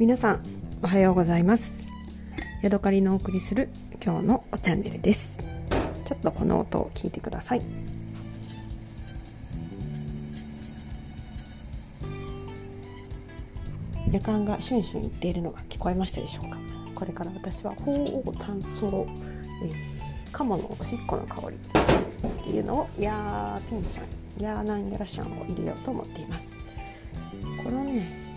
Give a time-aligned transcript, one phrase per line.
[0.00, 0.42] 皆さん
[0.82, 1.86] おはようございます。
[2.62, 3.68] ヤドカリのお送りする
[4.02, 5.36] 今日のチャンネルです。
[6.06, 7.62] ちょっとこの音を聞いてください。
[14.10, 16.56] 夜間がシュンシュン言っているのが聞こえましたでしょうか？
[16.94, 19.06] これから私は鳳凰炭素、
[19.62, 26.46] えー、鴨のおしっこの香りっていうのをヤーピンシャンヤーナンヤラシャンを入れようと思っています。
[27.62, 28.29] このね、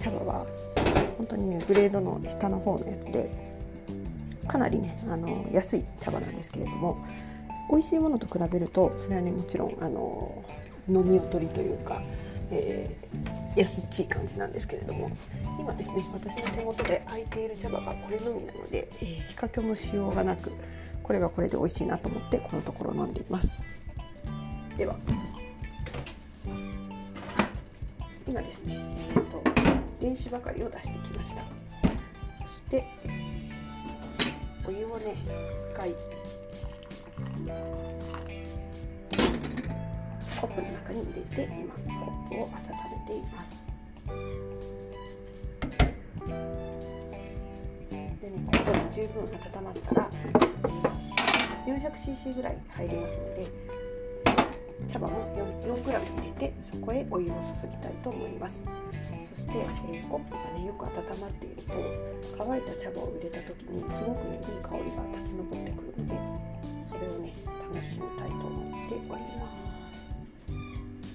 [0.00, 0.46] 茶葉は
[1.18, 3.30] 本当にねグレードの下の方のやつで
[4.48, 7.04] かなりねあの安い茶葉なんですけれども
[7.70, 10.44] 美味しいものと比べるとそれはねもちろんあの
[10.88, 12.02] 飲み劣りというか
[12.52, 15.10] えー、安っちい感じなんですけれども
[15.58, 20.50] 今ですね私の手元で空いている茶葉がこれのみなので、えー、比較もしようがなく
[21.02, 23.48] これがこれで美味しいなと思ってこのところ飲んでいます。
[24.76, 24.96] では。
[28.28, 29.49] 今ですね、えーと、
[30.00, 31.42] 電子ばかりを出してきました。
[32.46, 32.84] そして、
[34.66, 35.14] お湯をね
[35.74, 35.94] 1回
[40.40, 42.50] コップの中に入れて今コップを温
[43.06, 43.50] めています。
[48.20, 53.46] でねコップが十分温まったら、えー、400cc ぐらい入りますので
[54.88, 58.62] 茶葉も 4g 入れてそこへお湯を注ぎたいと思います。
[59.34, 59.52] そして、
[59.92, 61.72] えー、コップがねよく温まっていると
[62.36, 66.12] 乾いた茶葉を入れた時にすごくねいい香りが立ち上ってくるので
[66.88, 67.32] それをね
[67.72, 70.10] 楽しみたいと思っております。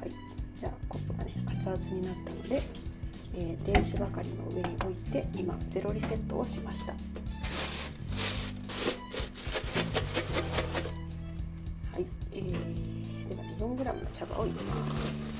[0.00, 0.10] はい。
[0.58, 2.62] じゃあコップがね熱々になったので、
[3.34, 6.94] えー、電子ばかりの上に置いて今ゼロリセットをしました。
[13.70, 15.30] 4g の茶葉を入れます。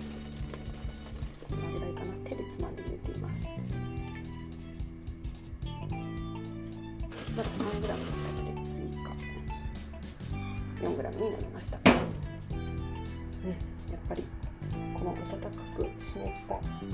[1.49, 2.07] こんなぐらいかな。
[2.29, 3.49] 手でつまんで入れています。
[7.37, 7.99] まだ 3g の茶葉
[8.47, 9.11] で追加。
[10.81, 11.99] 4g になりました、うん、や
[13.97, 14.25] っぱり
[14.95, 15.27] この温か
[15.77, 16.87] く湿った、え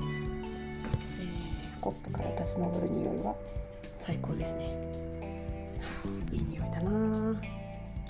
[1.21, 3.35] ー、コップから立ち上る匂いは？
[3.99, 4.75] 最高ですね、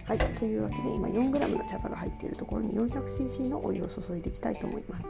[0.07, 5.07] はいというわけで今 4g の茶葉が入っているところに 400cc のお湯を注いでいきたいと思います。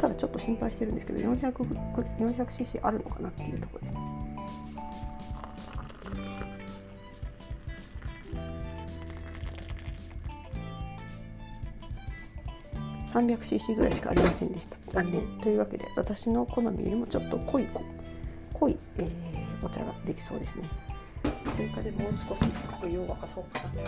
[0.00, 4.00] ただちょっと心配してるんですけど 400cc あるのかなっていうところですね。
[13.12, 14.76] 300cc ぐらいしかありませんでした。
[14.88, 15.22] 残念。
[15.42, 17.68] というわけで私の好みよりもちょっと濃い
[18.52, 20.89] 濃い、えー、お茶ができそうですね。
[21.54, 22.50] 追加でもう少し
[22.82, 23.82] お湯を沸かそうかな。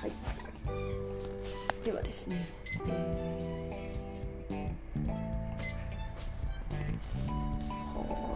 [0.00, 0.12] はい。
[1.84, 2.48] ではですね、
[2.88, 4.70] えー、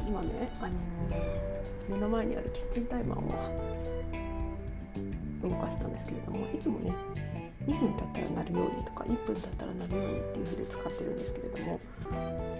[0.09, 0.73] 今ねあの
[1.89, 3.25] 目の前にあるキッチンタイマーを
[5.43, 6.93] 動かしたんですけれどもいつもね
[7.67, 11.81] 2分経ったら鳴るようにとか1分経ったら鳴るようにっていう風で使ってるんですけれども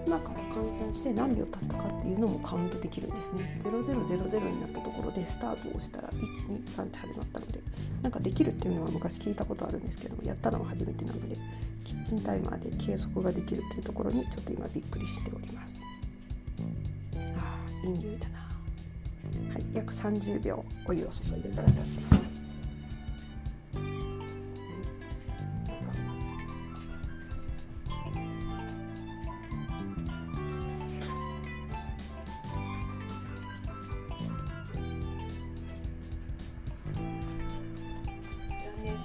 [0.05, 3.59] 今から換算して何秒経ったかっていうのもカウントできるんですね。
[3.61, 7.59] 0000になったところでスタートをしたら123って始まったので
[8.01, 11.37] なんかできるっていうのは昔聞いたことあるんですけどもやったのは初めてなので
[11.83, 15.79] キッチンタイマーで計測ができるっていうところにちょっと今びっくりしております。
[17.37, 18.39] ああいい匂いだな。
[19.53, 22.34] はい、約30秒お湯を注いでから出しています。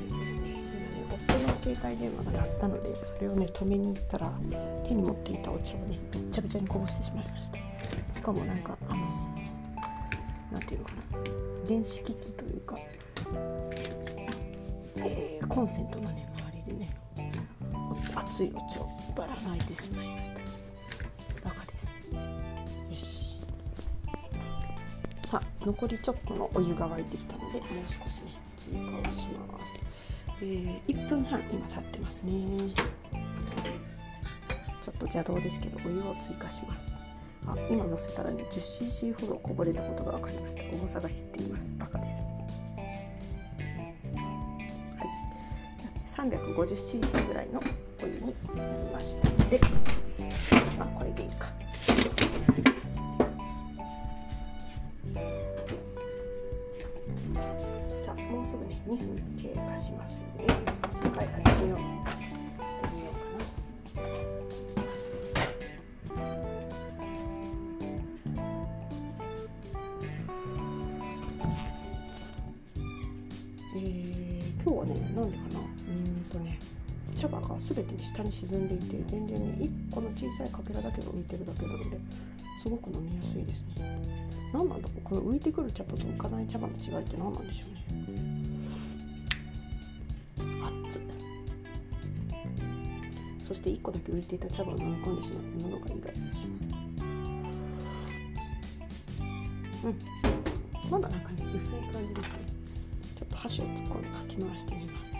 [0.04, 0.60] 今ね
[1.28, 4.32] 夫の携帯電話が鳴ったのでそれをね止めに行ったら
[4.86, 7.58] 手に持っていたお茶をねべっちゃべちゃにこぼしてしまいました。
[8.14, 9.00] しかもなんかあの
[10.52, 11.00] 何ていうのかな。
[11.68, 12.76] 電子機器というか、
[14.96, 16.96] えー、コンセントのね周りでね
[18.14, 21.48] 熱いお茶をばらまいてしまいました。
[21.48, 21.86] バカです。
[21.86, 23.38] よし。
[25.26, 28.39] さあ残りちょっとのお湯が沸いてきたのでもう少しね、
[30.42, 32.32] えー、1分半今経ってますね。
[34.82, 36.90] ちょっと邪道ですけどお湯を追加します。
[37.46, 40.62] あ今乗せたらね 10cc ほどこぼれたことが分かりました。
[40.62, 41.70] 重さが減っています。
[41.78, 42.18] バカです。
[44.96, 46.30] はい。
[46.30, 47.60] 350cc ぐらいの
[48.02, 49.60] お湯になりましたので
[50.78, 51.48] まあこれでいいか。
[58.70, 58.82] ね。
[58.86, 60.54] 2分経過しますので
[61.16, 64.10] 回やってみようしてみようかな
[73.72, 76.58] えー、今日はねなんでかなうんとね
[77.16, 78.78] 茶葉が全て下に沈んでい。
[78.78, 80.48] て全然ね1個の小さい。
[80.50, 81.24] かけらだけが浮い。
[81.24, 81.98] てるだけなので
[82.62, 83.44] すごく飲みやすい。
[83.44, 84.00] ですね
[84.54, 85.40] 何なんだろうこの浮い。
[85.40, 86.46] てくる茶葉と浮かない。
[86.46, 87.04] 茶葉の違い。
[87.04, 88.39] って何なんでしょうね
[93.50, 96.20] そして1個だけ浮いていた茶葉を飲み込んでしまうものが意外でし
[99.82, 99.98] うん
[100.88, 102.28] まだなんかね薄い感じです。
[102.28, 102.34] ね
[103.18, 105.10] ちょっと箸を突っ込んでかき回してみます。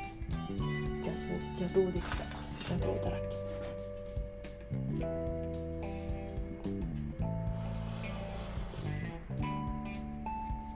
[1.03, 1.12] じゃ
[1.59, 2.25] 邪道でした
[2.73, 3.25] 邪道だらけ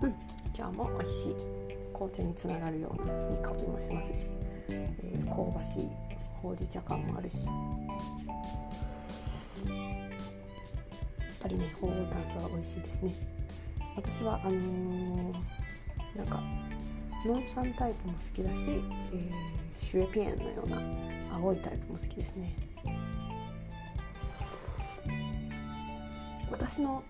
[0.03, 0.15] うん。
[0.57, 1.37] 今日も美味しい。
[1.93, 4.27] 紅茶につながるようないい香りもしますし、
[4.71, 6.14] えー香ばしい。
[6.45, 7.47] ほうじ茶感もあるし。
[7.47, 7.57] やっ
[11.41, 13.15] ぱりね鳳凰炭素は美味しいですね。
[13.97, 15.33] 私はあのー
[16.17, 16.41] なんか
[17.27, 18.57] ノン酸タイプも好きだし、
[19.13, 19.33] えー
[19.81, 20.81] シュエピエンのような
[21.35, 22.55] 青いタイプも好きですね。
[26.55, 27.03] 私の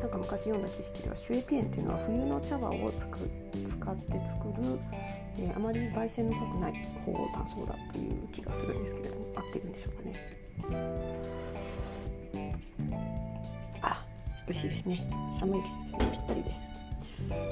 [0.00, 3.18] なんか昔読んだ知識ではシュエピエンっていうのは冬の茶葉をつく
[3.68, 4.78] 使って作る、
[5.38, 6.72] えーあまり焙煎の濃くない
[7.04, 10.12] 鳳凰炭素だという気がするんですけれども合ってるんでしょうかね。
[13.82, 14.02] あ
[14.46, 15.06] 美味しいですね。
[15.38, 16.62] 寒い季節にぴったりです。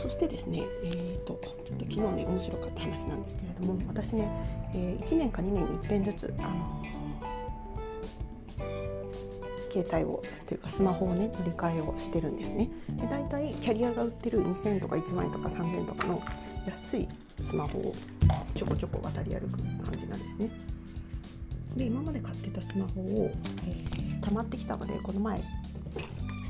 [0.03, 4.29] そしてですね、えー、とちょっと昨日ね面白かった話なんですけれども私ね、
[4.73, 6.83] えー1年か2年に一遍ずつ、あの
[9.83, 12.71] 携帯をというかスマホをね乗り換えをしてるんですね。
[12.91, 16.23] で大体キャリアが売ってる2000とか1万円とか3000円とかの
[16.67, 17.09] 安い
[17.41, 17.95] スマホを
[18.55, 20.51] ちょこちょこ渡り歩く感じなんですね。
[21.77, 23.31] で今まで買ってたスマホを、
[23.67, 25.45] えー溜まってきたのでこの前捨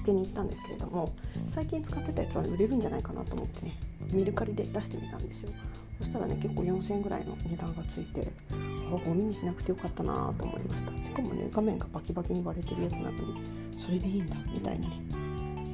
[0.04, 1.12] てに行ったんですけれども
[1.54, 3.78] 最近使ってたやつは売れるんじゃないかなと思ってね
[4.12, 5.50] メルカリで出してみたんですよ。
[5.98, 8.28] そしたらね結構4000円ぐらいの値段がついて
[8.88, 10.90] あゴミにしなくてよかったなと思いました。
[11.02, 13.18] しかもね画面がバキバキに割れてるやつなのに
[13.80, 15.00] それでいいんだみたいなね、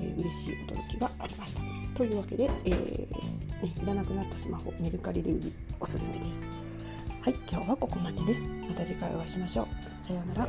[0.02, 1.62] えー嬉しい驚きがありました。
[1.94, 2.72] というわけで、えー
[3.62, 6.42] ね、いらなくなったスマホメルカリで売るおすすめです。
[7.22, 8.40] はい今日はここまでです。
[8.68, 9.66] また次回お会いしましょう。
[10.06, 10.46] さような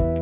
[0.00, 0.13] ら。